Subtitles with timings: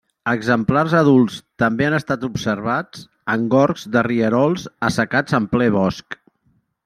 [0.29, 3.03] Exemplars adults també han estat observats
[3.35, 6.19] en gorgs de rierols assecats en ple bosc.